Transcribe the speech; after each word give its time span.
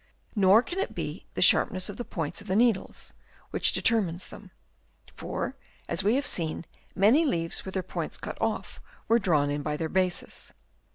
Nor 0.35 0.63
can 0.63 0.79
it 0.79 0.95
be 0.95 1.27
the 1.35 1.43
sharpness 1.43 1.87
of 1.87 1.97
the 1.97 2.03
points 2.03 2.41
of 2.41 2.47
the 2.47 2.55
needles 2.55 3.13
which 3.51 3.71
determines 3.71 4.29
them; 4.29 4.49
for, 5.15 5.55
as 5.87 6.03
we 6.03 6.15
have 6.15 6.25
seen, 6.25 6.65
many 6.95 7.23
leaves 7.23 7.65
with 7.65 7.75
the 7.75 7.83
points 7.83 8.17
cut 8.17 8.35
off 8.41 8.81
were 9.07 9.19
drawn 9.19 9.51
in 9.51 9.61
by 9.61 9.77
their 9.77 9.89
bases. 9.89 10.53